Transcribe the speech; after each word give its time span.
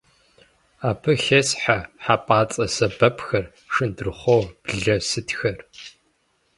Абы 0.89 1.11
хесхьэ 1.23 1.77
хьэпӀацӀэ 2.03 2.65
сэбэпхэр, 2.75 3.45
шындырхъуо, 3.73 4.41
блэ 4.67 4.95
сытхэр. 5.09 5.57